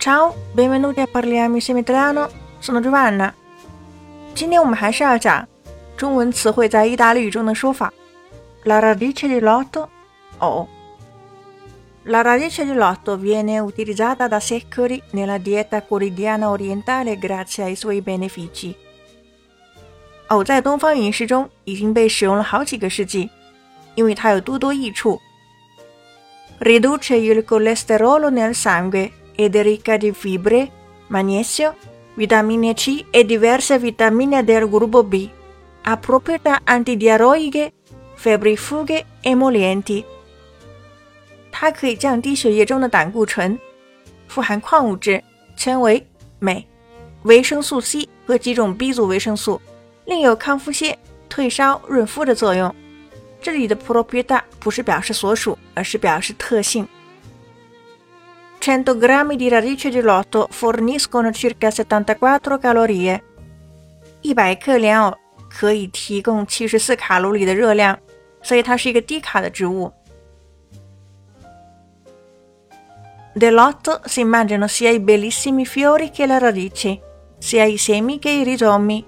[0.00, 2.30] Ciao, benvenuti a parliamo insieme italiano.
[2.58, 3.34] Sono Giovanna。
[4.34, 5.46] 今天我们还是要讲
[5.94, 7.92] 中文词汇在意大利语中的说法。
[8.64, 9.88] La radice di lotto
[10.38, 10.66] o
[12.04, 18.00] La radice di lotto viene utilizzata da secoli nella dieta quotidiana orientale grazie ai suoi
[18.00, 18.74] benefici。
[20.27, 23.29] 藕在东方饮食中已经被使用了好几个世纪，
[23.95, 25.19] 因为它有多多益处。
[26.59, 30.69] Riduce il colesterolo nel sangue ed è ricca di fibre,
[31.09, 31.75] magnesio,
[32.15, 35.29] vitamine C e diverse vitamine del gruppo B.
[35.83, 37.71] Ha proprietà antidiarroiche,
[38.15, 40.03] febbrifughe e emollienti.
[41.51, 43.59] 它可以降低血液中的胆固醇，
[44.27, 45.23] 富含矿物质、
[45.55, 46.05] 纤维、
[46.39, 46.65] 镁、
[47.23, 49.61] 维生素 C 和几种 B 族维生素，
[50.05, 50.95] 另有抗腹泻、
[51.27, 52.73] 退烧、润肤的作用。
[53.41, 56.87] 这里的 proprietà 不是表示所属，而是表示特性。
[58.59, 63.21] 100 grammi di radice di lotto forniscono circa 74 calorie。
[64.21, 65.15] 一百克莲藕
[65.47, 67.99] 可以提供七十四卡路里的热量，
[68.41, 69.91] 所以它是一个低卡的植物。
[73.35, 77.01] Del lotto si mangiano sia i bellissimi fiori che la radice,
[77.37, 79.05] sia i semi che i rizomi。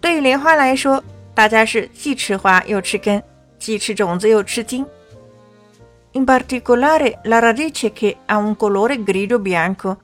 [0.00, 1.02] 对于莲花来说，
[1.34, 3.22] 大家是既吃花又吃根，
[3.58, 4.86] 既吃种子又吃茎。
[6.12, 9.98] in particolare la radice che ha un colore grigio-bianco,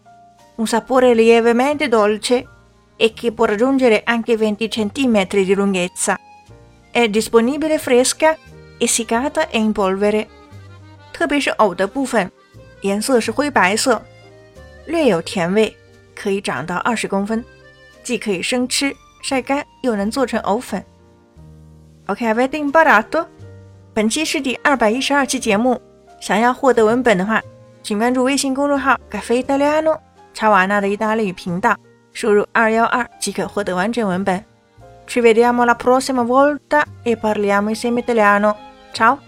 [0.57, 2.47] un sapore lievemente dolce
[2.97, 6.19] e che può raggiungere anche 20 cm di lunghezza.
[6.91, 8.37] È disponibile fresca,
[8.79, 10.29] essiccata e in polvere.
[11.13, 12.31] 特别是藕的部分，
[12.83, 14.03] 颜色是灰白色，
[14.87, 15.75] 略有甜味，
[16.15, 17.45] 可以长到二十公分，
[18.03, 18.95] 既可以生吃、
[19.27, 20.85] 晒干，又能做成藕粉。
[22.09, 23.25] OK, avete imparato?
[23.95, 25.81] 本期是第二百一十二期节目。
[26.21, 27.41] 想要获得文本的话，
[27.83, 29.99] 请关注微信公众号“咖啡意大利诺”
[30.35, 31.75] 查瓦纳的意大利语频道，
[32.13, 34.45] 输入二幺二即可获得完整文本。
[35.07, 38.55] Ci vediamo la prossima volta e parliamo insieme italiano.
[38.93, 39.19] Ciao!